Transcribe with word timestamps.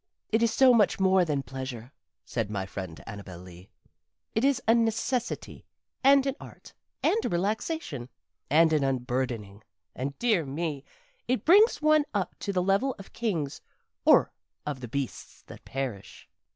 "It 0.31 0.41
is 0.41 0.51
so 0.51 0.73
much 0.73 0.99
more 0.99 1.23
than 1.23 1.43
pleasure," 1.43 1.91
said 2.25 2.49
my 2.49 2.65
friend 2.65 2.99
Annabel 3.05 3.37
Lee. 3.37 3.69
"It 4.33 4.43
is 4.43 4.59
a 4.67 4.73
necessity 4.73 5.63
and 6.03 6.25
an 6.25 6.35
art 6.39 6.73
and 7.03 7.23
a 7.23 7.29
relaxation 7.29 8.09
and 8.49 8.73
an 8.73 8.83
unburdening 8.83 9.63
and, 9.95 10.17
dear 10.17 10.43
me, 10.43 10.83
it 11.27 11.45
brings 11.45 11.83
one 11.83 12.05
up 12.15 12.33
to 12.39 12.51
the 12.51 12.63
level 12.63 12.95
of 12.97 13.13
kings 13.13 13.61
or 14.03 14.31
of 14.65 14.79
the 14.79 14.87
beasts 14.87 15.43
that 15.43 15.65
perish. 15.65 16.27